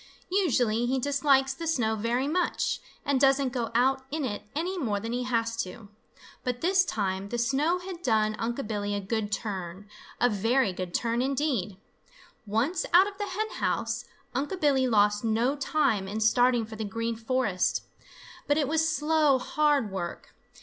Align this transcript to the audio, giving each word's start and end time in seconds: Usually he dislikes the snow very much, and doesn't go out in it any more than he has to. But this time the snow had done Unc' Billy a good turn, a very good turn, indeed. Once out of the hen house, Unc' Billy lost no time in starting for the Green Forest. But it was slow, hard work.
Usually 0.31 0.87
he 0.87 0.97
dislikes 0.97 1.53
the 1.53 1.67
snow 1.67 1.95
very 1.95 2.27
much, 2.27 2.79
and 3.05 3.21
doesn't 3.21 3.53
go 3.53 3.69
out 3.75 4.03
in 4.09 4.25
it 4.25 4.41
any 4.55 4.75
more 4.79 4.99
than 4.99 5.13
he 5.13 5.25
has 5.25 5.55
to. 5.57 5.89
But 6.43 6.61
this 6.61 6.83
time 6.83 7.29
the 7.29 7.37
snow 7.37 7.77
had 7.77 8.01
done 8.01 8.35
Unc' 8.39 8.65
Billy 8.65 8.95
a 8.95 8.99
good 8.99 9.31
turn, 9.31 9.87
a 10.19 10.27
very 10.27 10.73
good 10.73 10.95
turn, 10.95 11.21
indeed. 11.21 11.77
Once 12.47 12.83
out 12.95 13.05
of 13.05 13.19
the 13.19 13.27
hen 13.27 13.51
house, 13.57 14.05
Unc' 14.33 14.59
Billy 14.59 14.87
lost 14.87 15.23
no 15.23 15.55
time 15.55 16.07
in 16.07 16.19
starting 16.19 16.65
for 16.65 16.75
the 16.75 16.83
Green 16.83 17.15
Forest. 17.15 17.83
But 18.47 18.57
it 18.57 18.67
was 18.67 18.89
slow, 18.89 19.37
hard 19.37 19.91
work. 19.91 20.29